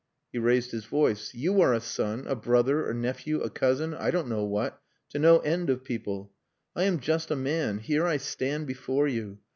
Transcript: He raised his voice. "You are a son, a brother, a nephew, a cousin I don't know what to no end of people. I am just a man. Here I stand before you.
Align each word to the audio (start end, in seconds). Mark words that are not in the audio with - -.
He 0.33 0.39
raised 0.39 0.71
his 0.71 0.85
voice. 0.85 1.31
"You 1.35 1.61
are 1.61 1.75
a 1.75 1.79
son, 1.79 2.25
a 2.25 2.33
brother, 2.33 2.89
a 2.89 2.93
nephew, 2.95 3.39
a 3.43 3.51
cousin 3.51 3.93
I 3.93 4.09
don't 4.09 4.27
know 4.27 4.43
what 4.43 4.81
to 5.09 5.19
no 5.19 5.37
end 5.41 5.69
of 5.69 5.83
people. 5.83 6.33
I 6.75 6.85
am 6.85 6.99
just 6.99 7.29
a 7.29 7.35
man. 7.35 7.77
Here 7.77 8.07
I 8.07 8.17
stand 8.17 8.65
before 8.65 9.07
you. 9.07 9.37